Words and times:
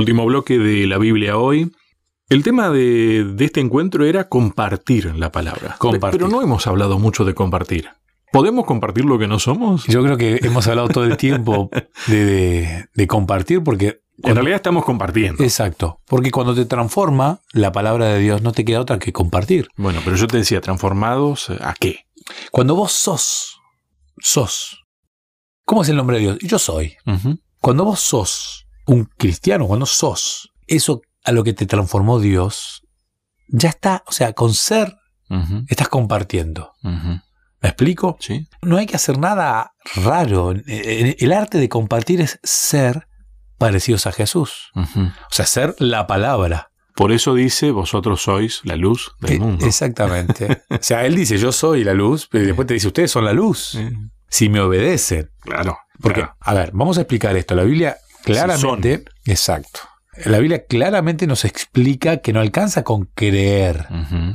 Último 0.00 0.24
bloque 0.26 0.58
de 0.58 0.86
la 0.86 0.98
Biblia 0.98 1.36
hoy. 1.38 1.70
El 2.28 2.42
tema 2.42 2.70
de, 2.70 3.24
de 3.24 3.44
este 3.44 3.60
encuentro 3.60 4.04
era 4.04 4.28
compartir 4.28 5.14
la 5.16 5.30
palabra. 5.32 5.76
Compartir. 5.78 6.18
Pero 6.20 6.30
no 6.30 6.42
hemos 6.42 6.66
hablado 6.66 6.98
mucho 6.98 7.24
de 7.24 7.34
compartir. 7.34 7.88
¿Podemos 8.32 8.64
compartir 8.64 9.04
lo 9.04 9.18
que 9.18 9.26
no 9.26 9.38
somos? 9.40 9.84
Yo 9.86 10.02
creo 10.04 10.16
que 10.16 10.38
hemos 10.42 10.66
hablado 10.68 10.88
todo 10.88 11.04
el 11.04 11.16
tiempo 11.16 11.68
de, 12.06 12.24
de- 12.24 12.84
de 12.94 13.06
compartir 13.06 13.62
porque... 13.62 14.00
En 14.22 14.34
realidad 14.34 14.56
estamos 14.56 14.84
compartiendo. 14.84 15.42
Exacto, 15.42 16.00
porque 16.06 16.30
cuando 16.30 16.54
te 16.54 16.66
transforma, 16.66 17.40
la 17.52 17.72
palabra 17.72 18.06
de 18.08 18.20
Dios 18.20 18.42
no 18.42 18.52
te 18.52 18.64
queda 18.66 18.80
otra 18.80 18.98
que 18.98 19.12
compartir. 19.14 19.68
Bueno, 19.76 20.00
pero 20.04 20.14
yo 20.16 20.26
te 20.26 20.36
decía, 20.36 20.60
transformados 20.60 21.48
a 21.48 21.74
qué? 21.80 22.00
Cuando 22.52 22.74
vos 22.76 22.92
sos, 22.92 23.58
sos. 24.18 24.84
¿Cómo 25.64 25.82
es 25.82 25.88
el 25.88 25.96
nombre 25.96 26.18
de 26.18 26.22
Dios? 26.22 26.38
Yo 26.42 26.58
soy. 26.58 26.94
Cuando 27.60 27.84
vos 27.86 27.98
sos 28.00 28.66
un 28.90 29.04
cristiano, 29.16 29.66
cuando 29.66 29.86
sos 29.86 30.52
eso 30.66 31.00
a 31.24 31.32
lo 31.32 31.44
que 31.44 31.52
te 31.52 31.66
transformó 31.66 32.18
Dios, 32.18 32.82
ya 33.48 33.68
está, 33.68 34.02
o 34.06 34.12
sea, 34.12 34.32
con 34.32 34.52
ser 34.54 34.96
estás 35.68 35.88
compartiendo. 35.88 36.72
¿Me 36.82 37.68
explico? 37.68 38.16
Sí. 38.20 38.48
No 38.62 38.78
hay 38.78 38.86
que 38.86 38.96
hacer 38.96 39.16
nada 39.18 39.72
raro. 39.94 40.52
El 40.66 41.32
arte 41.32 41.58
de 41.58 41.68
compartir 41.68 42.20
es 42.20 42.40
ser 42.42 43.06
parecidos 43.58 44.06
a 44.08 44.12
Jesús. 44.12 44.70
O 44.74 45.32
sea, 45.32 45.46
ser 45.46 45.76
la 45.78 46.06
palabra. 46.08 46.70
Por 46.96 47.12
eso 47.12 47.34
dice, 47.34 47.70
vosotros 47.70 48.22
sois 48.22 48.60
la 48.64 48.74
luz 48.76 49.12
del 49.20 49.32
Eh, 49.34 49.38
mundo. 49.38 49.64
Exactamente. 49.66 50.62
o 50.70 50.78
sea, 50.80 51.06
él 51.06 51.14
dice, 51.14 51.38
yo 51.38 51.52
soy 51.52 51.84
la 51.84 51.94
luz, 51.94 52.26
pero 52.30 52.44
después 52.46 52.66
te 52.66 52.74
dice, 52.74 52.88
ustedes 52.88 53.10
son 53.12 53.24
la 53.24 53.32
luz. 53.32 53.78
Si 54.28 54.48
me 54.48 54.60
obedecen. 54.60 55.30
claro. 55.40 55.78
Porque, 56.00 56.22
claro. 56.22 56.36
a 56.40 56.54
ver, 56.54 56.70
vamos 56.72 56.98
a 56.98 57.02
explicar 57.02 57.36
esto. 57.36 57.54
La 57.54 57.62
Biblia 57.62 57.96
claramente, 58.24 59.04
exacto. 59.26 59.80
La 60.24 60.38
Biblia 60.38 60.64
claramente 60.66 61.26
nos 61.26 61.44
explica 61.44 62.18
que 62.18 62.32
no 62.32 62.40
alcanza 62.40 62.82
con 62.84 63.06
creer. 63.14 63.86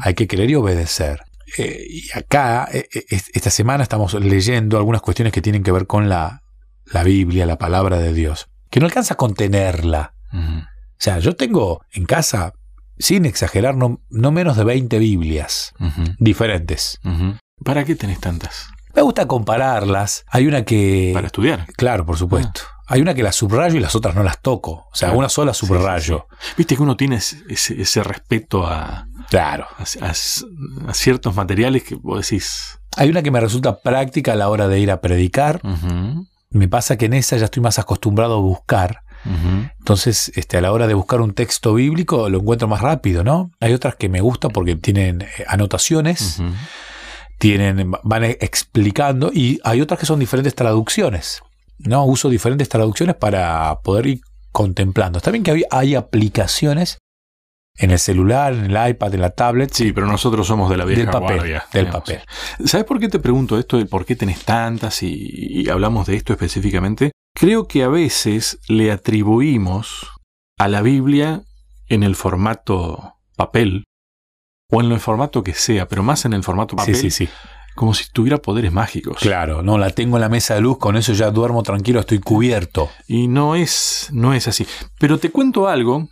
Hay 0.01 0.13
que 0.15 0.27
creer 0.27 0.49
y 0.49 0.55
obedecer. 0.55 1.21
Eh, 1.57 1.85
y 1.89 2.17
acá, 2.17 2.67
eh, 2.73 2.87
eh, 2.93 3.03
es- 3.09 3.29
esta 3.33 3.49
semana 3.51 3.83
estamos 3.83 4.13
leyendo 4.15 4.77
algunas 4.77 5.01
cuestiones 5.01 5.31
que 5.31 5.41
tienen 5.41 5.63
que 5.63 5.71
ver 5.71 5.85
con 5.85 6.09
la, 6.09 6.41
la 6.85 7.03
Biblia, 7.03 7.45
la 7.45 7.57
palabra 7.57 7.99
de 7.99 8.13
Dios. 8.13 8.47
Que 8.71 8.79
no 8.79 8.87
alcanza 8.87 9.15
con 9.15 9.35
tenerla. 9.35 10.13
O 10.33 10.97
sea, 10.97 11.19
yo 11.19 11.35
tengo 11.35 11.81
en 11.93 12.05
casa, 12.05 12.53
sin 12.97 13.25
exagerar, 13.25 13.75
no, 13.75 14.01
no 14.09 14.31
menos 14.31 14.57
de 14.57 14.63
20 14.63 14.97
Biblias 14.97 15.73
diferentes. 16.19 16.99
¿Para 17.63 17.83
qué 17.85 17.95
tenés 17.95 18.19
tantas? 18.19 18.67
Me 18.95 19.01
gusta 19.01 19.27
compararlas. 19.27 20.23
Hay 20.27 20.47
una 20.47 20.63
que... 20.65 21.11
Para 21.13 21.27
estudiar. 21.27 21.67
Claro, 21.77 22.05
por 22.05 22.17
supuesto. 22.17 22.61
Hay 22.87 23.01
una 23.01 23.13
que 23.13 23.23
las 23.23 23.35
subrayo 23.35 23.77
y 23.77 23.79
las 23.79 23.95
otras 23.95 24.13
no 24.15 24.23
las 24.23 24.41
toco. 24.41 24.71
O 24.91 24.95
sea, 24.95 25.07
Claro. 25.09 25.19
una 25.19 25.29
sola 25.29 25.53
subrayo. 25.53 26.27
sí, 26.29 26.37
sí. 26.47 26.53
Viste 26.57 26.75
que 26.75 26.83
uno 26.83 26.95
tiene 26.95 27.15
ese, 27.17 28.03
respeto 28.03 28.65
a, 28.65 29.07
Claro. 29.29 29.67
a- 29.77 30.05
a- 30.07 30.09
a 30.89 30.93
ciertos 30.93 31.35
materiales 31.35 31.83
que 31.83 31.95
vos 31.95 32.21
decís. 32.21 32.79
Hay 32.97 33.09
una 33.09 33.21
que 33.23 33.31
me 33.31 33.39
resulta 33.39 33.79
práctica 33.81 34.33
a 34.33 34.35
la 34.35 34.49
hora 34.49 34.67
de 34.67 34.79
ir 34.79 34.91
a 34.91 35.01
predicar. 35.01 35.61
Me 36.51 36.67
pasa 36.69 36.95
que 36.97 37.05
en 37.05 37.13
esa 37.13 37.35
ya 37.37 37.45
estoy 37.45 37.61
más 37.63 37.79
acostumbrado 37.79 38.35
a 38.35 38.39
buscar. 38.39 39.01
Entonces, 39.79 40.31
este, 40.35 40.57
a 40.57 40.61
la 40.61 40.71
hora 40.71 40.85
de 40.87 40.93
buscar 40.93 41.19
un 41.21 41.33
texto 41.33 41.73
bíblico 41.73 42.29
lo 42.29 42.39
encuentro 42.39 42.67
más 42.67 42.81
rápido, 42.81 43.23
¿no? 43.23 43.49
Hay 43.59 43.73
otras 43.73 43.95
que 43.95 44.07
me 44.07 44.21
gustan 44.21 44.51
porque 44.51 44.75
tienen 44.75 45.23
eh, 45.23 45.27
anotaciones, 45.47 46.39
tienen, 47.39 47.91
van 48.03 48.23
explicando, 48.23 49.31
y 49.33 49.59
hay 49.63 49.81
otras 49.81 49.99
que 49.99 50.05
son 50.05 50.19
diferentes 50.19 50.53
traducciones. 50.55 51.41
¿No? 51.79 52.05
Uso 52.05 52.29
diferentes 52.29 52.69
traducciones 52.69 53.15
para 53.15 53.79
poder 53.83 54.07
ir 54.07 54.19
contemplando. 54.51 55.17
Está 55.17 55.31
bien 55.31 55.43
que 55.43 55.51
hay, 55.51 55.63
hay 55.71 55.95
aplicaciones 55.95 56.97
en 57.77 57.91
el 57.91 57.99
celular, 57.99 58.53
en 58.53 58.71
el 58.75 58.89
iPad, 58.89 59.13
en 59.15 59.21
la 59.21 59.31
tablet. 59.31 59.69
Sí, 59.73 59.91
pero 59.91 60.07
nosotros 60.07 60.47
somos 60.47 60.69
de 60.69 60.77
la 60.77 60.85
vieja 60.85 61.01
Del 61.01 61.11
papel, 61.11 61.35
guardia, 61.37 61.65
del 61.73 61.85
digamos. 61.85 62.01
papel. 62.09 62.21
¿Sabes 62.65 62.85
por 62.85 62.99
qué 62.99 63.09
te 63.09 63.19
pregunto 63.19 63.59
esto 63.59 63.77
de 63.77 63.85
por 63.85 64.05
qué 64.05 64.15
tenés 64.15 64.43
tantas 64.45 65.03
y, 65.03 65.61
y 65.63 65.69
hablamos 65.69 66.07
de 66.07 66.15
esto 66.15 66.31
específicamente? 66.33 67.11
Creo 67.37 67.67
que 67.67 67.83
a 67.83 67.89
veces 67.89 68.59
le 68.69 68.91
atribuimos 68.91 70.07
a 70.57 70.69
la 70.69 70.81
Biblia 70.81 71.41
en 71.89 72.03
el 72.03 72.15
formato 72.15 73.15
papel 73.35 73.83
o 74.71 74.81
en 74.81 74.91
el 74.91 74.99
formato 75.01 75.43
que 75.43 75.53
sea, 75.53 75.87
pero 75.89 76.01
más 76.01 76.23
en 76.23 76.31
el 76.33 76.43
formato 76.43 76.77
papel, 76.77 76.95
Sí, 76.95 77.11
sí, 77.11 77.25
sí. 77.27 77.29
Como 77.75 77.93
si 77.93 78.05
tuviera 78.11 78.37
poderes 78.37 78.71
mágicos. 78.71 79.17
Claro, 79.19 79.61
no, 79.61 79.77
la 79.77 79.91
tengo 79.91 80.17
en 80.17 80.21
la 80.21 80.29
mesa 80.29 80.55
de 80.55 80.61
luz, 80.61 80.77
con 80.77 80.95
eso 80.95 81.13
ya 81.13 81.29
duermo 81.29 81.61
tranquilo, 81.61 81.99
estoy 81.99 82.19
cubierto. 82.19 82.89
Y 83.07 83.27
no 83.27 83.55
es, 83.55 84.09
no 84.11 84.33
es 84.33 84.47
así. 84.47 84.65
Pero 84.97 85.19
te 85.19 85.29
cuento 85.29 85.67
algo, 85.67 86.07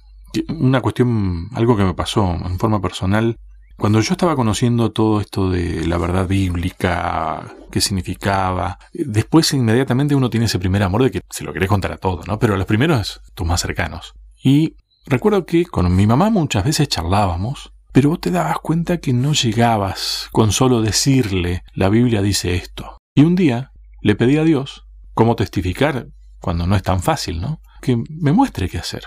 una 0.49 0.81
cuestión, 0.81 1.49
algo 1.53 1.77
que 1.77 1.83
me 1.83 1.93
pasó 1.93 2.33
en 2.33 2.59
forma 2.59 2.81
personal. 2.81 3.37
Cuando 3.77 4.01
yo 4.01 4.13
estaba 4.13 4.35
conociendo 4.35 4.91
todo 4.91 5.19
esto 5.19 5.49
de 5.49 5.87
la 5.87 5.97
verdad 5.97 6.27
bíblica, 6.27 7.55
qué 7.71 7.81
significaba, 7.81 8.77
después 8.93 9.51
inmediatamente 9.53 10.13
uno 10.13 10.29
tiene 10.29 10.45
ese 10.45 10.59
primer 10.59 10.83
amor 10.83 11.03
de 11.03 11.11
que 11.11 11.21
se 11.29 11.43
lo 11.43 11.53
querés 11.53 11.69
contar 11.69 11.91
a 11.91 11.97
todo, 11.97 12.21
¿no? 12.27 12.37
Pero 12.37 12.53
a 12.53 12.57
los 12.57 12.67
primeros, 12.67 13.21
tus 13.33 13.47
más 13.47 13.61
cercanos. 13.61 14.13
Y 14.43 14.75
recuerdo 15.07 15.45
que 15.45 15.65
con 15.65 15.93
mi 15.95 16.05
mamá 16.05 16.29
muchas 16.29 16.63
veces 16.63 16.87
charlábamos, 16.87 17.72
pero 17.93 18.09
vos 18.09 18.19
te 18.19 18.31
dabas 18.31 18.57
cuenta 18.59 18.97
que 18.97 19.13
no 19.13 19.33
llegabas 19.33 20.27
con 20.31 20.51
solo 20.51 20.81
decirle, 20.81 21.63
la 21.75 21.89
Biblia 21.89 22.23
dice 22.23 22.55
esto. 22.55 22.97
Y 23.15 23.21
un 23.21 23.35
día 23.35 23.71
le 24.01 24.15
pedí 24.15 24.37
a 24.37 24.43
Dios 24.43 24.87
cómo 25.13 25.35
testificar 25.35 26.07
cuando 26.39 26.65
no 26.65 26.75
es 26.75 26.81
tan 26.81 27.03
fácil, 27.03 27.39
¿no? 27.39 27.61
Que 27.81 27.95
me 27.95 28.33
muestre 28.33 28.67
qué 28.67 28.79
hacer. 28.79 29.03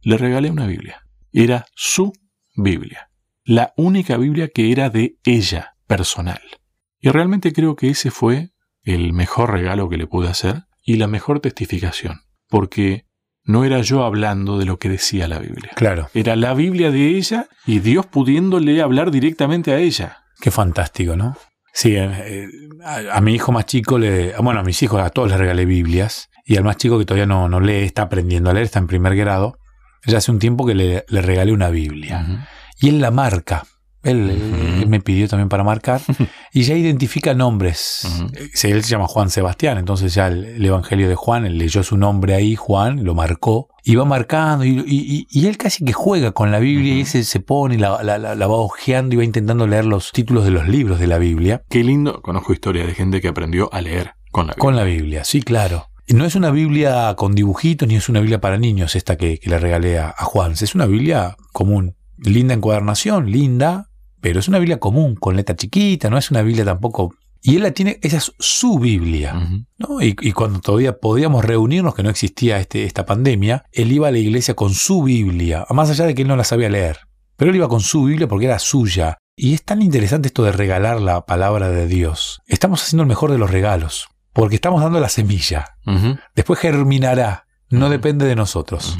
Le 0.00 0.16
regalé 0.16 0.48
una 0.48 0.66
Biblia. 0.66 1.02
Era 1.32 1.66
su 1.74 2.12
Biblia. 2.54 3.10
La 3.42 3.74
única 3.76 4.16
Biblia 4.16 4.46
que 4.48 4.70
era 4.70 4.90
de 4.90 5.18
ella, 5.24 5.74
personal. 5.88 6.40
Y 7.00 7.08
realmente 7.08 7.52
creo 7.52 7.74
que 7.74 7.88
ese 7.88 8.12
fue 8.12 8.52
el 8.84 9.12
mejor 9.12 9.50
regalo 9.50 9.88
que 9.88 9.96
le 9.96 10.06
pude 10.06 10.28
hacer 10.28 10.66
y 10.84 10.96
la 10.96 11.08
mejor 11.08 11.40
testificación. 11.40 12.20
Porque 12.48 13.06
no 13.50 13.64
era 13.64 13.80
yo 13.80 14.04
hablando 14.04 14.58
de 14.58 14.64
lo 14.64 14.78
que 14.78 14.88
decía 14.88 15.28
la 15.28 15.38
Biblia. 15.38 15.70
Claro, 15.74 16.08
Era 16.14 16.36
la 16.36 16.54
Biblia 16.54 16.90
de 16.90 17.16
ella 17.16 17.48
y 17.66 17.80
Dios 17.80 18.06
pudiéndole 18.06 18.80
hablar 18.82 19.10
directamente 19.10 19.72
a 19.72 19.78
ella. 19.78 20.18
qué 20.40 20.50
fantástico, 20.50 21.16
¿no? 21.16 21.36
Sí, 21.72 21.94
eh, 21.94 22.10
eh, 22.26 22.48
a, 22.84 23.16
a 23.16 23.20
mi 23.20 23.34
hijo 23.34 23.52
más 23.52 23.66
chico, 23.66 23.98
le, 23.98 24.34
bueno, 24.38 24.60
a 24.60 24.64
mis 24.64 24.82
hijos, 24.82 25.00
a 25.00 25.10
todos 25.10 25.28
les 25.28 25.38
regalé 25.38 25.64
Biblias, 25.64 26.28
y 26.44 26.56
al 26.56 26.64
más 26.64 26.76
chico 26.78 26.98
que 26.98 27.04
todavía 27.04 27.26
no, 27.26 27.48
no 27.48 27.60
lee, 27.60 27.84
está 27.84 28.02
aprendiendo 28.02 28.50
a 28.50 28.54
leer, 28.54 28.64
está 28.64 28.80
en 28.80 28.88
primer 28.88 29.14
grado, 29.14 29.56
ya 30.04 30.18
hace 30.18 30.30
un 30.30 30.38
tiempo 30.38 30.66
que 30.66 30.74
le, 30.74 31.04
le 31.08 31.22
regalé 31.22 31.52
una 31.52 31.70
Biblia. 31.70 32.46
Y 32.80 32.88
él 32.88 33.00
la 33.00 33.10
marca. 33.10 33.64
Él, 34.02 34.84
me 34.88 35.00
pidió 35.00 35.28
también 35.28 35.48
para 35.48 35.62
marcar. 35.64 36.00
y 36.52 36.62
ya 36.62 36.74
identifica 36.74 37.34
nombres. 37.34 38.06
Él 38.62 38.82
se 38.84 38.90
llama 38.90 39.06
Juan 39.06 39.30
Sebastián. 39.30 39.78
Entonces 39.78 40.14
ya 40.14 40.28
el, 40.28 40.44
el 40.44 40.64
Evangelio 40.64 41.08
de 41.08 41.14
Juan, 41.14 41.44
él 41.46 41.58
leyó 41.58 41.82
su 41.82 41.96
nombre 41.96 42.34
ahí, 42.34 42.56
Juan, 42.56 43.04
lo 43.04 43.14
marcó. 43.14 43.68
Y 43.84 43.94
va 43.96 44.04
marcando. 44.04 44.64
Y, 44.64 44.70
y- 44.86 44.86
y- 44.86 45.26
y 45.30 45.46
él 45.46 45.56
casi 45.56 45.84
que 45.84 45.92
juega 45.92 46.32
con 46.32 46.50
la 46.50 46.58
Biblia 46.58 46.94
y 46.94 47.04
se, 47.04 47.24
se 47.24 47.40
pone, 47.40 47.74
y 47.76 47.78
la, 47.78 48.02
la- 48.02 48.18
la- 48.18 48.34
la 48.34 48.46
va 48.46 48.56
hojeando 48.56 49.14
y 49.14 49.18
va 49.18 49.24
intentando 49.24 49.66
leer 49.66 49.84
los 49.84 50.12
títulos 50.12 50.44
de 50.44 50.50
los 50.50 50.68
libros 50.68 50.98
de 50.98 51.06
la 51.06 51.18
Biblia. 51.18 51.62
Qué 51.68 51.82
lindo. 51.84 52.20
Conozco 52.22 52.52
historias 52.52 52.86
de 52.86 52.94
gente 52.94 53.20
que 53.20 53.28
aprendió 53.28 53.72
a 53.72 53.80
leer 53.80 54.12
con 54.30 54.46
la 54.46 54.52
Biblia. 54.54 54.60
Con 54.60 54.76
la 54.76 54.84
Biblia, 54.84 55.24
sí, 55.24 55.42
claro. 55.42 55.86
Y 56.06 56.14
no 56.14 56.24
es 56.24 56.34
una 56.34 56.50
Biblia 56.50 57.14
con 57.16 57.34
dibujitos 57.34 57.86
ni 57.86 57.94
es 57.96 58.08
una 58.08 58.20
Biblia 58.20 58.40
para 58.40 58.58
niños 58.58 58.96
esta 58.96 59.16
que, 59.16 59.38
que 59.38 59.48
le 59.48 59.58
regalé 59.60 59.98
a, 59.98 60.08
a 60.08 60.24
Juan. 60.24 60.52
Es 60.52 60.74
una 60.74 60.86
Biblia 60.86 61.36
común. 61.52 61.96
Linda 62.18 62.52
encuadernación, 62.52 63.30
linda, 63.30 63.89
pero 64.20 64.40
es 64.40 64.48
una 64.48 64.58
Biblia 64.58 64.78
común, 64.78 65.14
con 65.14 65.36
letra 65.36 65.56
chiquita, 65.56 66.10
no 66.10 66.18
es 66.18 66.30
una 66.30 66.42
Biblia 66.42 66.64
tampoco. 66.64 67.14
Y 67.42 67.56
él 67.56 67.62
la 67.62 67.70
tiene, 67.70 67.98
esa 68.02 68.18
es 68.18 68.32
su 68.38 68.78
Biblia. 68.78 69.34
¿no? 69.78 70.02
Y, 70.02 70.14
y 70.20 70.32
cuando 70.32 70.60
todavía 70.60 70.98
podíamos 70.98 71.44
reunirnos, 71.44 71.94
que 71.94 72.02
no 72.02 72.10
existía 72.10 72.58
este, 72.58 72.84
esta 72.84 73.06
pandemia, 73.06 73.64
él 73.72 73.92
iba 73.92 74.08
a 74.08 74.10
la 74.10 74.18
iglesia 74.18 74.54
con 74.54 74.74
su 74.74 75.02
Biblia, 75.02 75.64
más 75.70 75.90
allá 75.90 76.04
de 76.04 76.14
que 76.14 76.22
él 76.22 76.28
no 76.28 76.36
la 76.36 76.44
sabía 76.44 76.68
leer. 76.68 76.98
Pero 77.36 77.50
él 77.50 77.56
iba 77.56 77.68
con 77.68 77.80
su 77.80 78.04
Biblia 78.04 78.28
porque 78.28 78.44
era 78.44 78.58
suya. 78.58 79.16
Y 79.34 79.54
es 79.54 79.64
tan 79.64 79.80
interesante 79.80 80.28
esto 80.28 80.42
de 80.44 80.52
regalar 80.52 81.00
la 81.00 81.24
palabra 81.24 81.70
de 81.70 81.86
Dios. 81.86 82.42
Estamos 82.46 82.82
haciendo 82.82 83.04
el 83.04 83.08
mejor 83.08 83.32
de 83.32 83.38
los 83.38 83.50
regalos, 83.50 84.08
porque 84.34 84.56
estamos 84.56 84.82
dando 84.82 85.00
la 85.00 85.08
semilla. 85.08 85.76
Después 86.34 86.60
germinará, 86.60 87.46
no 87.70 87.88
depende 87.88 88.26
de 88.26 88.36
nosotros. 88.36 88.98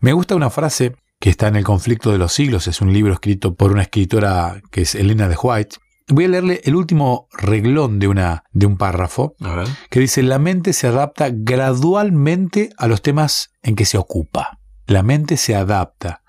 Me 0.00 0.12
gusta 0.12 0.34
una 0.34 0.50
frase 0.50 0.96
que 1.20 1.30
está 1.30 1.48
en 1.48 1.56
El 1.56 1.64
conflicto 1.64 2.12
de 2.12 2.18
los 2.18 2.32
siglos, 2.32 2.66
es 2.68 2.80
un 2.80 2.92
libro 2.92 3.12
escrito 3.12 3.54
por 3.54 3.72
una 3.72 3.82
escritora 3.82 4.60
que 4.70 4.82
es 4.82 4.94
Elena 4.94 5.28
de 5.28 5.36
White. 5.40 5.76
Voy 6.08 6.26
a 6.26 6.28
leerle 6.28 6.60
el 6.64 6.76
último 6.76 7.26
reglón 7.36 7.98
de, 7.98 8.06
una, 8.06 8.44
de 8.52 8.66
un 8.66 8.76
párrafo 8.76 9.34
A 9.40 9.56
ver. 9.56 9.68
que 9.90 9.98
dice, 9.98 10.22
la 10.22 10.38
mente 10.38 10.72
se 10.72 10.86
adapta 10.86 11.30
gradualmente 11.32 12.70
a 12.78 12.86
los 12.86 13.02
temas 13.02 13.50
en 13.62 13.74
que 13.74 13.84
se 13.84 13.98
ocupa. 13.98 14.58
La 14.86 15.02
mente 15.02 15.36
se 15.36 15.56
adapta 15.56 16.22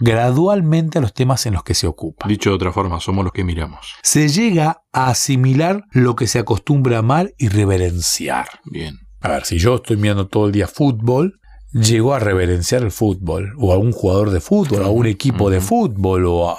gradualmente 0.00 0.98
a 0.98 1.00
los 1.00 1.12
temas 1.12 1.44
en 1.46 1.54
los 1.54 1.64
que 1.64 1.74
se 1.74 1.88
ocupa. 1.88 2.28
Dicho 2.28 2.50
de 2.50 2.56
otra 2.56 2.70
forma, 2.70 3.00
somos 3.00 3.24
los 3.24 3.32
que 3.32 3.42
miramos. 3.42 3.94
Se 4.04 4.28
llega 4.28 4.82
a 4.92 5.08
asimilar 5.08 5.82
lo 5.90 6.14
que 6.14 6.28
se 6.28 6.38
acostumbra 6.38 6.96
a 6.96 6.98
amar 7.00 7.32
y 7.36 7.48
reverenciar. 7.48 8.46
Bien. 8.64 8.96
A 9.20 9.30
ver, 9.30 9.44
si 9.44 9.58
yo 9.58 9.74
estoy 9.76 9.96
mirando 9.96 10.28
todo 10.28 10.46
el 10.46 10.52
día 10.52 10.68
fútbol, 10.68 11.40
llegó 11.82 12.14
a 12.14 12.18
reverenciar 12.18 12.82
el 12.82 12.90
fútbol, 12.90 13.52
o 13.58 13.72
a 13.72 13.78
un 13.78 13.92
jugador 13.92 14.30
de 14.30 14.40
fútbol, 14.40 14.82
o 14.82 14.86
a 14.86 14.90
un 14.90 15.06
equipo 15.06 15.50
de 15.50 15.60
fútbol, 15.60 16.24
o 16.26 16.50
a- 16.50 16.56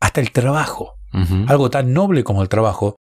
hasta 0.00 0.20
el 0.20 0.30
trabajo. 0.32 0.94
Algo 1.48 1.70
tan 1.70 1.92
noble 1.92 2.22
como 2.24 2.42
el 2.42 2.48
trabajo. 2.48 2.96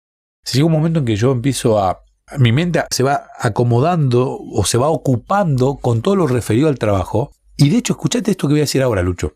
Si 0.44 0.57
llega 0.57 0.68
un 0.68 0.72
momento 0.74 1.00
en 1.00 1.06
que 1.06 1.16
yo 1.16 1.31
empiezo 1.31 1.80
a. 1.80 2.02
Mi 2.38 2.52
mente 2.52 2.84
se 2.92 3.04
va 3.04 3.28
acomodando 3.40 4.38
o 4.40 4.63
se 4.66 4.78
va 4.78 4.90
ocupando 4.90 5.75
con 5.75 6.02
todo 6.02 6.16
lo 6.16 6.28
referido 6.28 6.68
al 6.68 6.78
trabajo. 6.80 7.31
Y 7.57 7.69
de 7.69 7.78
hecho, 7.78 7.94
escuchate 7.94 8.31
esto 8.31 8.48
que 8.48 8.54
voy 8.54 8.60
a 8.62 8.63
decir 8.63 8.81
ahora, 8.84 9.02
Lucho. 9.02 9.34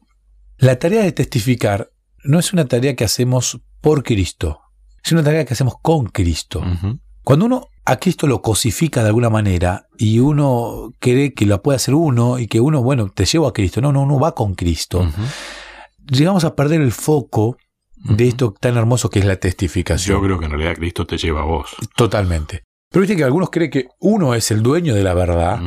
La 0.58 0.78
tarea 0.78 1.04
de 1.04 1.12
testificar 1.12 1.90
no 2.24 2.38
es 2.40 2.52
una 2.54 2.66
tarea 2.66 2.96
que 2.96 3.06
hacemos 3.06 3.60
por 3.82 4.04
Cristo, 4.04 4.60
es 5.04 5.12
una 5.14 5.24
tarea 5.24 5.46
que 5.46 5.54
hacemos 5.54 5.76
con 5.82 6.08
Cristo. 6.08 6.62
Cuando 7.24 7.46
uno 7.46 7.68
a 7.90 7.98
Cristo 7.98 8.28
lo 8.28 8.44
cosifica 8.44 9.02
de 9.02 9.08
alguna 9.08 9.32
manera 9.32 9.88
y 9.98 10.20
uno 10.20 10.94
cree 11.00 11.34
que 11.34 11.48
lo 11.48 11.60
puede 11.64 11.78
hacer 11.78 11.96
uno 11.96 12.38
y 12.38 12.48
que 12.48 12.62
uno, 12.62 12.84
bueno, 12.84 13.10
te 13.10 13.26
llevo 13.26 13.48
a 13.48 13.54
Cristo. 13.54 13.82
No, 13.82 13.92
no, 13.92 14.04
uno 14.04 14.20
va 14.20 14.36
con 14.36 14.54
Cristo. 14.54 15.10
Llegamos 16.06 16.44
a 16.44 16.56
perder 16.56 16.82
el 16.82 16.92
foco 16.92 17.58
de 17.96 18.28
esto 18.28 18.54
tan 18.60 18.78
hermoso 18.78 19.10
que 19.10 19.18
es 19.18 19.26
la 19.26 19.38
testificación. 19.38 20.18
Yo 20.18 20.24
creo 20.24 20.38
que 20.38 20.46
en 20.46 20.52
realidad 20.52 20.76
Cristo 20.76 21.08
te 21.08 21.18
lleva 21.18 21.42
a 21.42 21.46
vos. 21.46 21.76
Totalmente. 21.96 22.62
Pero 22.92 23.02
viste 23.02 23.16
que 23.16 23.24
algunos 23.24 23.50
creen 23.50 23.72
que 23.72 23.88
uno 24.00 24.36
es 24.36 24.52
el 24.52 24.62
dueño 24.62 24.94
de 24.94 25.04
la 25.04 25.16
verdad. 25.16 25.60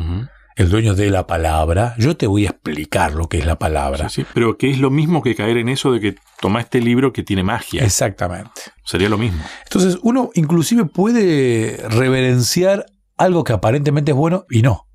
El 0.57 0.71
dueño 0.71 0.95
de 0.95 1.11
la 1.11 1.27
palabra. 1.27 1.95
Yo 1.99 2.17
te 2.17 2.27
voy 2.27 2.47
a 2.47 2.51
explicar 2.51 3.15
lo 3.15 3.29
que 3.29 3.39
es 3.39 3.47
la 3.47 3.59
palabra. 3.59 4.09
Sí, 4.09 4.23
sí. 4.23 4.29
Pero 4.35 4.57
que 4.57 4.71
es 4.71 4.79
lo 4.79 4.91
mismo 4.91 5.23
que 5.23 5.35
caer 5.35 5.57
en 5.57 5.69
eso 5.69 5.93
de 5.93 6.01
que 6.01 6.15
toma 6.41 6.61
este 6.61 6.81
libro 6.81 7.13
que 7.13 7.23
tiene 7.23 7.43
magia. 7.43 7.85
Exactamente. 7.85 8.63
Sería 8.85 9.09
lo 9.09 9.19
mismo. 9.19 9.43
Entonces 9.65 9.99
uno 10.03 10.31
inclusive 10.35 10.85
puede 10.87 11.77
reverenciar 11.89 12.87
algo 13.17 13.45
que 13.45 13.53
aparentemente 13.53 14.13
es 14.13 14.17
bueno 14.17 14.45
y 14.51 14.63
no. 14.63 14.87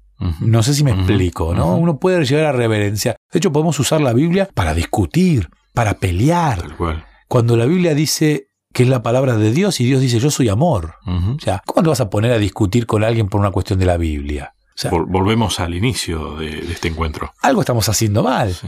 No 0.42 0.63
sé 0.63 0.74
si 0.74 0.83
me 0.83 0.92
explico, 0.92 1.54
¿no? 1.54 1.75
Uno 1.75 2.00
puede 2.00 2.25
llegar 2.25 2.45
a 2.45 2.51
reverenciar. 2.51 3.18
De 3.31 3.38
hecho, 3.38 3.51
podemos 3.51 3.80
usar 3.80 4.01
la 4.01 4.13
Biblia 4.13 4.50
para 4.51 4.74
discutir, 4.74 5.50
para 5.74 6.00
pelear. 6.00 6.59
Tal 6.59 6.75
cual. 6.75 7.06
Cuando 7.27 7.56
la 7.56 7.65
Biblia 7.65 7.94
dice 7.94 8.48
que 8.74 8.83
es 8.83 8.89
la 8.89 9.04
palabra 9.04 9.38
de 9.38 9.51
Dios 9.51 9.80
y 9.80 9.86
Dios 9.86 10.01
dice 10.01 10.19
yo 10.19 10.31
soy 10.31 10.50
amor. 10.50 10.95
O 11.06 11.39
sea, 11.39 11.62
¿cómo 11.65 11.83
te 11.83 11.89
vas 11.89 12.01
a 12.01 12.09
poner 12.09 12.31
a 12.31 12.39
discutir 12.39 12.88
con 12.88 13.04
alguien 13.04 13.27
por 13.27 13.39
una 13.39 13.51
cuestión 13.51 13.77
de 13.77 13.86
la 13.86 13.98
Biblia? 13.98 14.54
O 14.77 14.79
sea, 14.79 14.91
Vol- 14.91 15.06
volvemos 15.07 15.59
al 15.59 15.74
inicio 15.74 16.35
de, 16.35 16.50
de 16.62 16.74
este 16.74 16.88
encuentro. 16.89 17.31
algo 17.41 17.62
estamos 17.62 17.89
haciendo 17.89 18.21
mal. 18.24 18.53
Sí. 18.53 18.68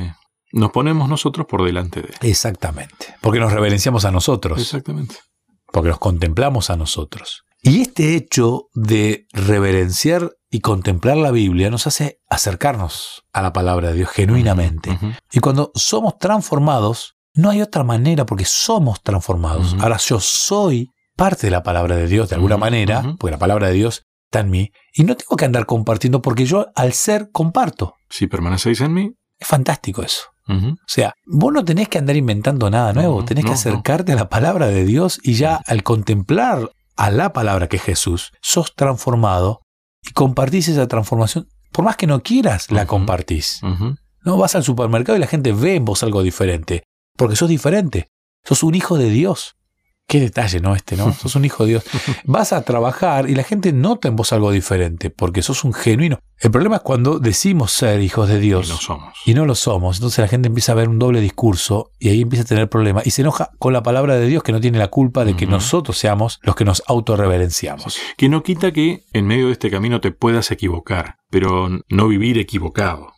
Nos 0.51 0.71
ponemos 0.71 1.07
nosotros 1.07 1.45
por 1.47 1.63
delante 1.63 2.01
de. 2.01 2.09
Exactamente. 2.27 3.13
Porque 3.21 3.39
nos 3.39 3.51
reverenciamos 3.53 4.05
a 4.05 4.11
nosotros. 4.11 4.59
Exactamente. 4.59 5.15
Porque 5.71 5.89
nos 5.89 5.99
contemplamos 5.99 6.71
a 6.71 6.75
nosotros. 6.77 7.43
Y 7.61 7.81
este 7.81 8.15
hecho 8.15 8.63
de 8.73 9.25
reverenciar 9.33 10.31
y 10.49 10.61
contemplar 10.61 11.17
la 11.17 11.29
Biblia 11.29 11.69
nos 11.69 11.85
hace 11.85 12.19
acercarnos 12.29 13.21
a 13.33 13.41
la 13.43 13.53
palabra 13.53 13.89
de 13.89 13.95
Dios 13.97 14.09
genuinamente. 14.09 14.97
Y 15.31 15.39
cuando 15.41 15.71
somos 15.75 16.17
transformados, 16.17 17.15
no 17.35 17.49
hay 17.51 17.61
otra 17.61 17.83
manera 17.83 18.25
porque 18.25 18.45
somos 18.45 19.01
transformados. 19.03 19.75
Ahora 19.79 19.97
yo 19.97 20.19
soy 20.19 20.89
parte 21.15 21.47
de 21.47 21.51
la 21.51 21.61
palabra 21.61 21.95
de 21.97 22.07
Dios 22.07 22.29
de 22.29 22.35
alguna 22.35 22.57
manera, 22.57 23.15
porque 23.19 23.31
la 23.31 23.37
palabra 23.37 23.67
de 23.67 23.73
Dios 23.73 24.05
está 24.29 24.41
en 24.41 24.51
mí, 24.51 24.71
y 24.93 25.03
no 25.03 25.17
tengo 25.17 25.35
que 25.35 25.45
andar 25.45 25.65
compartiendo 25.65 26.21
porque 26.21 26.45
yo 26.45 26.67
al 26.75 26.93
ser 26.93 27.31
comparto. 27.31 27.95
Si 28.09 28.27
permanecéis 28.27 28.81
en 28.81 28.93
mí. 28.93 29.11
Es 29.37 29.47
fantástico 29.47 30.03
eso. 30.03 30.23
O 30.51 30.75
sea, 30.87 31.13
vos 31.27 31.53
no 31.53 31.63
tenés 31.63 31.89
que 31.89 31.99
andar 31.99 32.15
inventando 32.15 32.71
nada 32.71 32.91
nuevo, 32.91 33.19
No, 33.19 33.25
tenés 33.25 33.43
que 33.43 33.51
no, 33.51 33.55
acercarte 33.55 34.13
a 34.13 34.15
la 34.15 34.29
palabra 34.29 34.65
de 34.65 34.83
Dios 34.83 35.19
y 35.21 35.35
ya 35.35 35.59
al 35.67 35.83
contemplar 35.83 36.71
a 36.95 37.11
la 37.11 37.33
palabra 37.33 37.67
que 37.67 37.75
es 37.75 37.83
Jesús, 37.83 38.31
sos 38.41 38.73
transformado 38.73 39.61
y 40.01 40.11
compartís 40.13 40.67
esa 40.67 40.87
transformación. 40.87 41.47
Por 41.71 41.85
más 41.85 41.97
que 41.97 42.07
no 42.07 42.23
quieras, 42.23 42.71
la 42.71 42.87
compartís. 42.87 43.61
No 44.25 44.37
vas 44.37 44.55
al 44.55 44.63
supermercado 44.63 45.17
y 45.17 45.21
la 45.21 45.27
gente 45.27 45.53
ve 45.53 45.75
en 45.75 45.85
vos 45.85 46.01
algo 46.01 46.23
diferente, 46.23 46.83
porque 47.15 47.35
sos 47.35 47.47
diferente. 47.47 48.07
Sos 48.43 48.63
un 48.63 48.73
hijo 48.73 48.97
de 48.97 49.11
Dios. 49.11 49.55
Qué 50.09 50.19
detalle, 50.19 50.59
¿no? 50.59 50.75
Este, 50.75 50.97
¿no? 50.97 51.13
Sos 51.21 51.35
un 51.35 51.45
hijo 51.45 51.63
de 51.65 51.69
Dios. 51.69 51.83
Vas 52.25 52.51
a 52.51 52.63
trabajar 52.63 53.29
y 53.29 53.35
la 53.35 53.43
gente 53.43 53.71
nota 53.71 54.07
en 54.07 54.15
vos 54.15 54.33
algo 54.33 54.51
diferente, 54.51 55.09
porque 55.11 55.41
sos 55.43 55.63
un 55.63 55.71
genuino. 55.73 56.19
El 56.39 56.51
problema 56.51 56.77
es 56.77 56.81
cuando 56.81 57.19
decimos 57.19 57.71
ser 57.73 58.01
hijos 58.01 58.27
de 58.29 58.39
Dios 58.39 58.67
Y 58.67 58.71
no 58.71 58.77
somos. 58.77 59.13
y 59.25 59.33
no 59.35 59.45
lo 59.45 59.53
somos. 59.55 59.97
Entonces 59.97 60.19
la 60.19 60.27
gente 60.27 60.47
empieza 60.47 60.71
a 60.71 60.75
ver 60.75 60.89
un 60.89 60.97
doble 60.97 61.21
discurso 61.21 61.91
y 61.99 62.09
ahí 62.09 62.21
empieza 62.21 62.43
a 62.43 62.47
tener 62.47 62.69
problemas 62.69 63.05
y 63.05 63.11
se 63.11 63.21
enoja 63.21 63.51
con 63.59 63.71
la 63.73 63.83
palabra 63.83 64.15
de 64.15 64.25
Dios 64.27 64.41
que 64.41 64.51
no 64.51 64.59
tiene 64.59 64.79
la 64.79 64.87
culpa 64.87 65.25
de 65.25 65.35
que 65.35 65.45
nosotros 65.45 65.97
seamos 65.97 66.39
los 66.41 66.55
que 66.55 66.65
nos 66.65 66.81
autorreverenciamos. 66.87 67.99
Que 68.17 68.29
no 68.29 68.41
quita 68.41 68.71
que 68.71 69.03
en 69.13 69.27
medio 69.27 69.47
de 69.47 69.51
este 69.53 69.69
camino 69.69 70.01
te 70.01 70.11
puedas 70.11 70.49
equivocar, 70.51 71.17
pero 71.29 71.69
no 71.89 72.07
vivir 72.07 72.37
equivocado. 72.39 73.13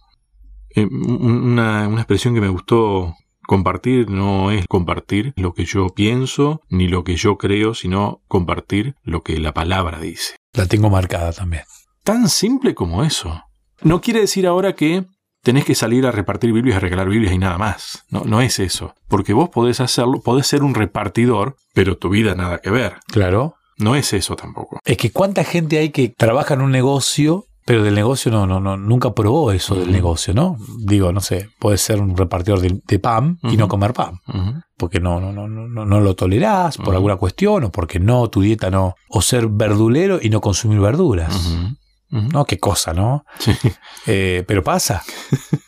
Eh, 0.75 0.85
un- 0.85 1.21
una, 1.53 1.87
una 1.87 2.01
expresión 2.01 2.33
que 2.33 2.41
me 2.41 2.49
gustó 2.49 3.15
compartir 3.51 4.09
no 4.09 4.49
es 4.49 4.65
compartir 4.65 5.33
lo 5.35 5.53
que 5.53 5.65
yo 5.65 5.89
pienso 5.89 6.61
ni 6.69 6.87
lo 6.87 7.03
que 7.03 7.17
yo 7.17 7.37
creo, 7.37 7.73
sino 7.73 8.21
compartir 8.29 8.95
lo 9.03 9.23
que 9.23 9.37
la 9.39 9.53
palabra 9.53 9.99
dice. 9.99 10.37
La 10.53 10.67
tengo 10.67 10.89
marcada 10.89 11.33
también. 11.33 11.63
Tan 12.05 12.29
simple 12.29 12.73
como 12.73 13.03
eso. 13.03 13.43
No 13.81 13.99
quiere 13.99 14.21
decir 14.21 14.47
ahora 14.47 14.73
que 14.73 15.03
tenés 15.43 15.65
que 15.65 15.75
salir 15.75 16.05
a 16.05 16.11
repartir 16.11 16.53
Biblias, 16.53 16.77
a 16.77 16.79
regalar 16.79 17.09
Biblias 17.09 17.33
y 17.33 17.39
nada 17.39 17.57
más. 17.57 18.05
No, 18.09 18.23
no 18.23 18.39
es 18.39 18.57
eso. 18.57 18.95
Porque 19.09 19.33
vos 19.33 19.49
podés 19.49 19.81
hacerlo, 19.81 20.21
podés 20.21 20.47
ser 20.47 20.63
un 20.63 20.73
repartidor, 20.73 21.57
pero 21.73 21.97
tu 21.97 22.07
vida 22.07 22.35
nada 22.35 22.59
que 22.59 22.69
ver. 22.69 22.99
Claro. 23.07 23.55
No 23.77 23.95
es 23.95 24.13
eso 24.13 24.37
tampoco. 24.37 24.79
Es 24.85 24.95
que 24.95 25.11
cuánta 25.11 25.43
gente 25.43 25.77
hay 25.77 25.89
que 25.89 26.07
trabaja 26.07 26.53
en 26.53 26.61
un 26.61 26.71
negocio, 26.71 27.47
pero 27.65 27.83
del 27.83 27.95
negocio 27.95 28.31
no, 28.31 28.47
no, 28.47 28.59
no, 28.59 28.75
nunca 28.77 29.13
probó 29.13 29.51
eso 29.51 29.75
del 29.75 29.91
negocio, 29.91 30.33
¿no? 30.33 30.57
Digo, 30.79 31.11
no 31.11 31.21
sé, 31.21 31.49
puede 31.59 31.77
ser 31.77 32.01
un 32.01 32.17
repartidor 32.17 32.59
de, 32.59 32.81
de 32.85 32.99
pan 32.99 33.37
y 33.43 33.57
no 33.57 33.67
comer 33.67 33.93
pan. 33.93 34.19
Porque 34.77 34.99
no, 34.99 35.19
no, 35.19 35.31
no, 35.31 35.47
no, 35.47 35.67
no, 35.67 35.85
no 35.85 35.99
lo 35.99 36.15
tolerás 36.15 36.77
por 36.77 36.95
alguna 36.95 37.17
cuestión, 37.17 37.65
o 37.65 37.71
porque 37.71 37.99
no, 37.99 38.29
tu 38.29 38.41
dieta 38.41 38.71
no. 38.71 38.95
O 39.09 39.21
ser 39.21 39.47
verdulero 39.47 40.19
y 40.21 40.29
no 40.29 40.41
consumir 40.41 40.79
verduras. 40.79 41.55
¿No? 42.11 42.45
Qué 42.45 42.59
cosa, 42.59 42.93
¿no? 42.93 43.25
Sí. 43.39 43.51
Eh, 44.07 44.43
pero 44.47 44.63
pasa, 44.63 45.03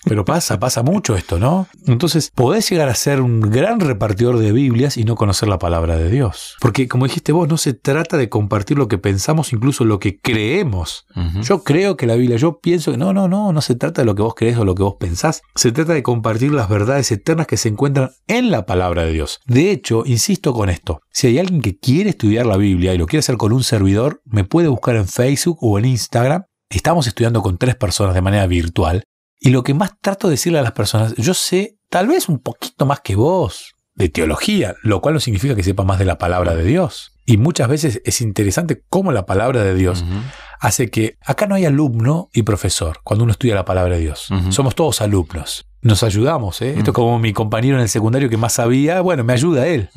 pero 0.05 0.25
pasa, 0.25 0.59
pasa 0.59 0.81
mucho 0.81 1.15
esto, 1.15 1.37
¿no? 1.39 1.67
Entonces, 1.85 2.31
podés 2.33 2.69
llegar 2.69 2.89
a 2.89 2.95
ser 2.95 3.21
un 3.21 3.41
gran 3.41 3.79
repartidor 3.79 4.39
de 4.39 4.51
Biblias 4.51 4.97
y 4.97 5.03
no 5.03 5.15
conocer 5.15 5.47
la 5.47 5.59
palabra 5.59 5.97
de 5.97 6.09
Dios. 6.09 6.55
Porque, 6.59 6.87
como 6.87 7.05
dijiste 7.05 7.31
vos, 7.31 7.47
no 7.47 7.57
se 7.57 7.73
trata 7.73 8.17
de 8.17 8.29
compartir 8.29 8.77
lo 8.77 8.87
que 8.87 8.97
pensamos, 8.97 9.53
incluso 9.53 9.85
lo 9.85 9.99
que 9.99 10.19
creemos. 10.19 11.05
Yo 11.43 11.63
creo 11.63 11.95
que 11.95 12.07
la 12.07 12.15
Biblia, 12.15 12.37
yo 12.37 12.59
pienso 12.59 12.91
que 12.91 12.97
no, 12.97 13.13
no, 13.13 13.27
no, 13.27 13.53
no 13.53 13.61
se 13.61 13.75
trata 13.75 14.01
de 14.01 14.05
lo 14.05 14.15
que 14.15 14.23
vos 14.23 14.33
crees 14.35 14.57
o 14.57 14.65
lo 14.65 14.75
que 14.75 14.83
vos 14.83 14.95
pensás. 14.99 15.41
Se 15.55 15.71
trata 15.71 15.93
de 15.93 16.03
compartir 16.03 16.51
las 16.51 16.69
verdades 16.69 17.11
eternas 17.11 17.47
que 17.47 17.57
se 17.57 17.69
encuentran 17.69 18.11
en 18.27 18.51
la 18.51 18.65
palabra 18.65 19.03
de 19.03 19.13
Dios. 19.13 19.39
De 19.45 19.71
hecho, 19.71 20.03
insisto 20.05 20.53
con 20.53 20.69
esto, 20.69 21.01
si 21.11 21.27
hay 21.27 21.39
alguien 21.39 21.61
que 21.61 21.77
quiere 21.77 22.09
estudiar 22.09 22.45
la 22.45 22.57
Biblia 22.57 22.93
y 22.93 22.97
lo 22.97 23.05
quiere 23.05 23.19
hacer 23.19 23.37
con 23.37 23.53
un 23.53 23.63
servidor, 23.63 24.21
me 24.25 24.43
puede 24.43 24.67
buscar 24.67 24.95
en 24.95 25.07
Facebook 25.07 25.59
o 25.61 25.77
en 25.77 25.85
Instagram. 25.85 26.32
Estamos 26.73 27.05
estudiando 27.05 27.41
con 27.41 27.57
tres 27.57 27.75
personas 27.75 28.15
de 28.15 28.21
manera 28.21 28.47
virtual. 28.47 29.03
Y 29.39 29.49
lo 29.49 29.63
que 29.63 29.73
más 29.73 29.91
trato 30.01 30.27
de 30.27 30.33
decirle 30.33 30.59
a 30.59 30.63
las 30.63 30.71
personas, 30.71 31.13
yo 31.17 31.33
sé 31.33 31.77
tal 31.89 32.07
vez 32.07 32.29
un 32.29 32.39
poquito 32.39 32.85
más 32.85 33.01
que 33.01 33.15
vos 33.15 33.75
de 33.95 34.09
teología, 34.09 34.75
lo 34.81 35.01
cual 35.01 35.13
no 35.13 35.19
significa 35.19 35.55
que 35.55 35.63
sepa 35.63 35.83
más 35.83 35.99
de 35.99 36.05
la 36.05 36.17
palabra 36.17 36.55
de 36.55 36.63
Dios. 36.63 37.11
Y 37.25 37.37
muchas 37.37 37.67
veces 37.67 38.01
es 38.05 38.21
interesante 38.21 38.83
cómo 38.89 39.11
la 39.11 39.25
palabra 39.25 39.63
de 39.63 39.75
Dios 39.75 40.03
hace 40.59 40.89
que 40.89 41.17
acá 41.23 41.45
no 41.45 41.55
hay 41.55 41.65
alumno 41.65 42.29
y 42.33 42.43
profesor 42.43 42.99
cuando 43.03 43.23
uno 43.23 43.31
estudia 43.31 43.55
la 43.55 43.65
palabra 43.65 43.95
de 43.95 44.01
Dios. 44.01 44.27
Somos 44.49 44.75
todos 44.75 45.01
alumnos. 45.01 45.65
Nos 45.81 46.01
ayudamos, 46.03 46.61
¿eh? 46.61 46.75
Esto 46.77 46.91
es 46.91 46.95
como 46.95 47.19
mi 47.19 47.33
compañero 47.33 47.75
en 47.75 47.83
el 47.83 47.89
secundario 47.89 48.29
que 48.29 48.37
más 48.37 48.53
sabía, 48.53 49.01
bueno, 49.01 49.23
me 49.23 49.33
ayuda 49.33 49.67
él, 49.67 49.89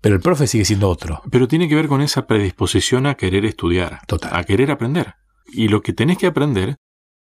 pero 0.00 0.14
el 0.14 0.20
profe 0.20 0.46
sigue 0.46 0.64
siendo 0.64 0.88
otro. 0.88 1.22
Pero 1.30 1.48
tiene 1.48 1.68
que 1.68 1.74
ver 1.74 1.88
con 1.88 2.02
esa 2.02 2.26
predisposición 2.26 3.06
a 3.06 3.14
querer 3.14 3.44
estudiar, 3.46 4.00
Total. 4.06 4.30
a 4.34 4.44
querer 4.44 4.70
aprender. 4.70 5.14
Y 5.52 5.68
lo 5.68 5.82
que 5.82 5.92
tenés 5.92 6.18
que 6.18 6.26
aprender 6.26 6.76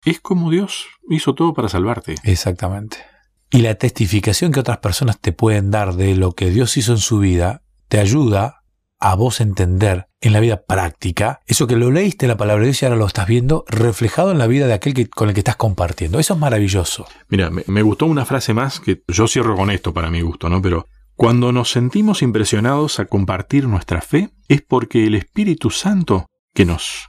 es 0.05 0.21
cómo 0.21 0.51
Dios 0.51 0.87
hizo 1.09 1.35
todo 1.35 1.55
para 1.55 1.69
salvarte. 1.69 2.15
Exactamente. 2.25 2.99
Y 3.51 3.59
la 3.59 3.75
testificación 3.75 4.53
que 4.53 4.61
otras 4.61 4.79
personas 4.79 5.21
te 5.21 5.33
pueden 5.33 5.71
dar 5.71 5.95
de 5.95 6.15
lo 6.15 6.33
que 6.33 6.51
Dios 6.51 6.77
hizo 6.77 6.93
en 6.93 6.99
su 6.99 7.19
vida 7.19 7.63
te 7.89 7.99
ayuda 7.99 8.63
a 9.01 9.15
vos 9.15 9.41
entender 9.41 10.07
en 10.21 10.35
la 10.35 10.41
vida 10.41 10.63
práctica 10.63 11.41
eso 11.47 11.67
que 11.67 11.75
lo 11.75 11.91
leíste 11.91 12.27
en 12.27 12.29
la 12.29 12.37
palabra 12.37 12.61
de 12.61 12.67
Dios 12.69 12.83
y 12.83 12.85
ahora 12.85 12.99
lo 12.99 13.07
estás 13.07 13.27
viendo 13.27 13.65
reflejado 13.67 14.31
en 14.31 14.39
la 14.39 14.47
vida 14.47 14.67
de 14.67 14.75
aquel 14.75 14.95
que, 14.95 15.09
con 15.09 15.29
el 15.29 15.35
que 15.35 15.41
estás 15.41 15.57
compartiendo. 15.57 16.19
Eso 16.19 16.35
es 16.35 16.41
maravilloso. 16.41 17.07
Mira, 17.29 17.51
me, 17.51 17.65
me 17.67 17.83
gustó 17.83 18.07
una 18.07 18.27
frase 18.27 18.55
más 18.55 18.79
que 18.79 19.03
yo 19.09 19.27
cierro 19.27 19.57
con 19.57 19.71
esto 19.71 19.93
para 19.93 20.11
mi 20.11 20.21
gusto, 20.21 20.49
¿no? 20.49 20.61
Pero 20.61 20.87
cuando 21.15 21.51
nos 21.51 21.71
sentimos 21.71 22.23
impresionados 22.23 23.01
a 23.01 23.07
compartir 23.07 23.67
nuestra 23.67 24.01
fe 24.01 24.31
es 24.49 24.63
porque 24.63 25.07
el 25.07 25.15
Espíritu 25.15 25.71
Santo 25.71 26.27
que 26.55 26.65
nos 26.65 27.09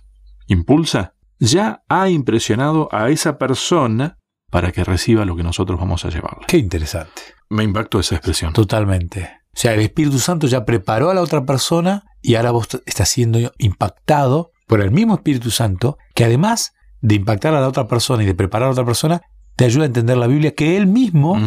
impulsa 0.52 1.14
ya 1.40 1.84
ha 1.90 2.10
impresionado 2.10 2.88
a 2.92 3.10
esa 3.10 3.38
persona 3.38 4.18
para 4.52 4.72
que 4.72 4.84
reciba 4.84 5.26
lo 5.26 5.36
que 5.36 5.44
nosotros 5.44 5.80
vamos 5.80 6.06
a 6.06 6.10
llevarle. 6.10 6.46
Qué 6.48 6.58
interesante. 6.58 7.22
Me 7.50 7.64
impactó 7.64 8.00
esa 8.00 8.16
expresión. 8.16 8.54
Totalmente. 8.54 9.30
O 9.54 9.60
sea, 9.60 9.74
el 9.74 9.80
Espíritu 9.82 10.20
Santo 10.20 10.48
ya 10.48 10.66
preparó 10.66 11.10
a 11.10 11.14
la 11.14 11.22
otra 11.22 11.46
persona 11.46 12.04
y 12.22 12.36
ahora 12.36 12.52
vos 12.52 12.68
estás 12.86 13.10
siendo 13.10 13.52
impactado 13.58 14.52
por 14.68 14.82
el 14.82 14.92
mismo 14.92 15.16
Espíritu 15.16 15.52
Santo 15.52 15.98
que 16.14 16.26
además 16.26 16.74
de 17.02 17.16
impactar 17.16 17.54
a 17.56 17.62
la 17.62 17.68
otra 17.68 17.88
persona 17.88 18.24
y 18.24 18.26
de 18.26 18.36
preparar 18.36 18.66
a 18.66 18.68
la 18.68 18.74
otra 18.74 18.86
persona, 18.86 19.22
te 19.56 19.66
ayuda 19.66 19.84
a 19.84 19.88
entender 19.88 20.18
la 20.18 20.28
Biblia 20.28 20.54
que 20.54 20.78
él 20.78 20.86
mismo 20.88 21.40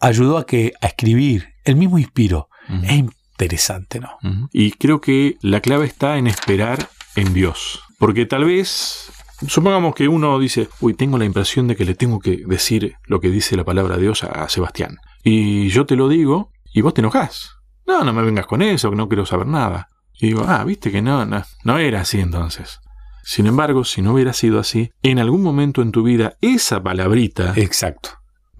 ayudó 0.00 0.38
a, 0.38 0.46
que, 0.46 0.72
a 0.80 0.86
escribir, 0.86 1.48
él 1.64 1.76
mismo 1.76 1.98
inspiró. 1.98 2.48
Es 2.82 2.92
interesante, 2.92 4.00
¿no? 4.00 4.10
Y 4.52 4.72
creo 4.72 5.00
que 5.00 5.36
la 5.40 5.60
clave 5.60 5.86
está 5.86 6.18
en 6.18 6.26
esperar 6.26 6.88
en 7.14 7.32
Dios. 7.32 7.80
Porque 7.98 8.26
tal 8.26 8.44
vez, 8.44 9.10
supongamos 9.46 9.94
que 9.94 10.08
uno 10.08 10.38
dice, 10.38 10.68
uy, 10.80 10.94
tengo 10.94 11.18
la 11.18 11.24
impresión 11.24 11.66
de 11.66 11.76
que 11.76 11.84
le 11.84 11.94
tengo 11.94 12.20
que 12.20 12.44
decir 12.46 12.94
lo 13.06 13.20
que 13.20 13.28
dice 13.28 13.56
la 13.56 13.64
palabra 13.64 13.96
de 13.96 14.02
Dios 14.02 14.22
a 14.24 14.48
Sebastián. 14.48 14.98
Y 15.24 15.68
yo 15.68 15.84
te 15.84 15.96
lo 15.96 16.08
digo 16.08 16.52
y 16.72 16.80
vos 16.80 16.94
te 16.94 17.00
enojás. 17.00 17.56
No, 17.86 18.04
no 18.04 18.12
me 18.12 18.22
vengas 18.22 18.46
con 18.46 18.62
eso, 18.62 18.90
que 18.90 18.96
no 18.96 19.08
quiero 19.08 19.26
saber 19.26 19.46
nada. 19.46 19.88
Y 20.20 20.28
digo, 20.28 20.44
ah, 20.46 20.62
viste 20.64 20.92
que 20.92 21.02
no, 21.02 21.26
no, 21.26 21.42
no 21.64 21.78
era 21.78 22.02
así 22.02 22.20
entonces. 22.20 22.80
Sin 23.24 23.46
embargo, 23.46 23.84
si 23.84 24.00
no 24.00 24.14
hubiera 24.14 24.32
sido 24.32 24.60
así, 24.60 24.90
en 25.02 25.18
algún 25.18 25.42
momento 25.42 25.82
en 25.82 25.92
tu 25.92 26.02
vida 26.02 26.36
esa 26.40 26.82
palabrita 26.82 27.52
Exacto. 27.56 28.10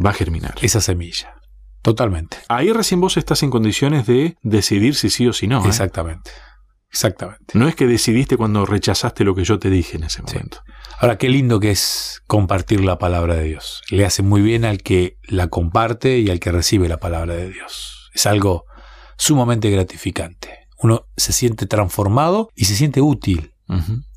va 0.05 0.11
a 0.11 0.15
germinar. 0.15 0.55
Esa 0.61 0.81
semilla. 0.81 1.35
Totalmente. 1.83 2.39
Ahí 2.49 2.73
recién 2.73 3.01
vos 3.01 3.17
estás 3.17 3.43
en 3.43 3.51
condiciones 3.51 4.07
de 4.07 4.37
decidir 4.43 4.95
si 4.95 5.11
sí 5.11 5.27
o 5.27 5.33
si 5.33 5.47
no. 5.47 5.65
¿eh? 5.65 5.69
Exactamente. 6.91 7.43
Exactamente. 7.45 7.59
No 7.59 7.69
es 7.69 7.75
que 7.77 7.87
decidiste 7.87 8.37
cuando 8.37 8.65
rechazaste 8.67 9.25
lo 9.25 9.35
que 9.35 9.45
yo 9.45 9.59
te 9.59 9.71
dije 9.71 9.97
en 9.99 10.05
ese 10.05 10.19
Sí. 10.27 10.35
momento. 10.35 10.63
Ahora, 11.01 11.17
qué 11.19 11.29
lindo 11.29 11.61
que 11.61 11.71
es 11.71 12.23
compartir 12.27 12.83
la 12.85 12.99
palabra 12.99 13.35
de 13.37 13.45
Dios. 13.45 13.83
Le 13.91 14.05
hace 14.05 14.23
muy 14.23 14.41
bien 14.43 14.65
al 14.65 14.83
que 14.83 15.17
la 15.23 15.49
comparte 15.49 16.19
y 16.19 16.31
al 16.31 16.41
que 16.41 16.51
recibe 16.51 16.89
la 16.89 16.99
palabra 16.99 17.35
de 17.35 17.51
Dios. 17.51 18.11
Es 18.15 18.27
algo 18.27 18.65
sumamente 19.17 19.71
gratificante. 19.71 20.67
Uno 20.79 21.07
se 21.17 21.33
siente 21.33 21.67
transformado 21.67 22.51
y 22.57 22.65
se 22.65 22.75
siente 22.75 23.01
útil. 23.01 23.53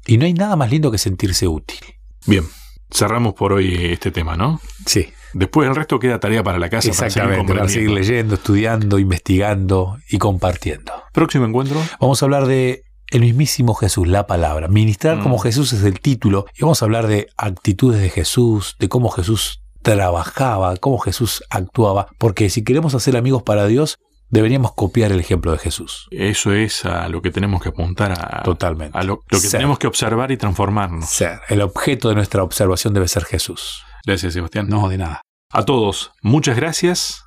Y 0.07 0.17
no 0.17 0.25
hay 0.25 0.33
nada 0.33 0.55
más 0.55 0.71
lindo 0.71 0.91
que 0.91 0.97
sentirse 0.97 1.47
útil. 1.47 1.79
Bien, 2.25 2.45
cerramos 2.89 3.33
por 3.33 3.53
hoy 3.53 3.75
este 3.91 4.11
tema, 4.11 4.35
¿no? 4.37 4.59
Sí, 4.85 5.11
Después 5.33 5.69
el 5.69 5.75
resto 5.75 5.97
queda 5.97 6.19
tarea 6.19 6.43
para 6.43 6.59
la 6.59 6.69
casa. 6.69 6.89
para 6.89 7.09
seguir 7.09 7.23
exactamente. 7.23 7.53
Para 7.53 7.69
seguir 7.69 7.89
leyendo, 7.91 8.35
estudiando, 8.35 8.99
investigando 8.99 9.97
y 10.09 10.17
compartiendo. 10.17 10.91
Próximo 11.11 11.45
encuentro. 11.45 11.81
Vamos 11.99 12.21
a 12.21 12.25
hablar 12.25 12.45
de 12.47 12.83
el 13.11 13.21
mismísimo 13.21 13.73
Jesús, 13.73 14.07
la 14.07 14.25
palabra. 14.27 14.67
Ministrar 14.69 15.17
Mm. 15.17 15.23
como 15.23 15.37
Jesús 15.39 15.73
es 15.73 15.83
el 15.83 15.99
título. 15.99 16.45
Y 16.57 16.61
vamos 16.61 16.81
a 16.81 16.85
hablar 16.85 17.07
de 17.07 17.27
actitudes 17.37 18.01
de 18.01 18.09
Jesús, 18.09 18.75
de 18.79 18.87
cómo 18.87 19.09
Jesús 19.09 19.61
trabajaba, 19.81 20.77
cómo 20.77 20.97
Jesús 20.99 21.43
actuaba. 21.49 22.07
Porque 22.17 22.49
si 22.49 22.63
queremos 22.63 22.95
hacer 22.95 23.17
amigos 23.17 23.43
para 23.43 23.65
Dios, 23.67 23.97
deberíamos 24.29 24.73
copiar 24.73 25.11
el 25.11 25.19
ejemplo 25.19 25.51
de 25.51 25.57
Jesús. 25.57 26.07
Eso 26.11 26.53
es 26.53 26.85
a 26.85 27.09
lo 27.09 27.21
que 27.21 27.31
tenemos 27.31 27.61
que 27.61 27.69
apuntar 27.69 28.13
a, 28.13 28.43
Totalmente. 28.43 28.97
a 28.97 29.03
lo, 29.03 29.15
lo 29.29 29.41
que 29.41 29.47
Ser. 29.47 29.59
tenemos 29.59 29.77
que 29.77 29.87
observar 29.87 30.31
y 30.31 30.37
transformarnos. 30.37 31.09
Ser. 31.09 31.41
El 31.49 31.61
objeto 31.61 32.07
de 32.09 32.15
nuestra 32.15 32.41
observación 32.43 32.93
debe 32.93 33.09
ser 33.09 33.25
Jesús. 33.25 33.83
Gracias, 34.05 34.33
Sebastián. 34.33 34.67
No, 34.69 34.87
de 34.87 34.97
nada. 34.97 35.21
A 35.51 35.65
todos, 35.65 36.11
muchas 36.21 36.55
gracias 36.55 37.23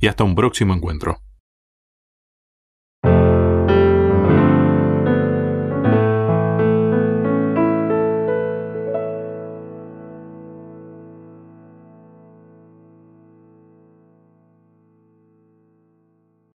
y 0.00 0.06
hasta 0.06 0.24
un 0.24 0.34
próximo 0.34 0.72
encuentro. 0.72 1.18